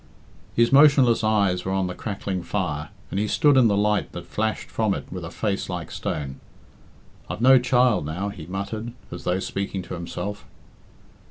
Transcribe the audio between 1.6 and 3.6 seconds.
were on the crackling fire, and he stood